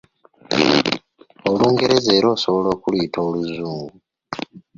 [1.49, 3.95] Olungereza era osobola okuluyita Oluzungu.